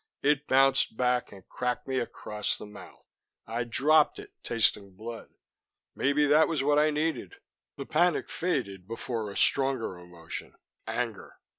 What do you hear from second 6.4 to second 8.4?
was what I needed. The panic